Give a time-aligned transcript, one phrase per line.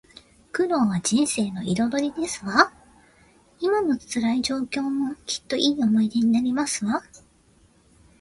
[0.51, 2.73] 苦労は人生の彩りですわ。
[3.59, 7.03] 今の辛い状況も、きっといい思い出になりますわ